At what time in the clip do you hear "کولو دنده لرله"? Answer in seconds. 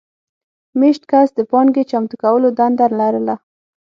2.23-3.35